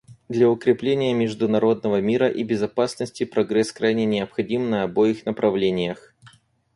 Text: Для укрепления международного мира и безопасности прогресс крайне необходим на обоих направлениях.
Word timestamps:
Для 0.29 0.49
укрепления 0.49 1.13
международного 1.13 2.01
мира 2.01 2.27
и 2.27 2.43
безопасности 2.43 3.23
прогресс 3.23 3.71
крайне 3.71 4.05
необходим 4.05 4.67
на 4.67 4.81
обоих 4.81 5.27
направлениях. 5.27 6.15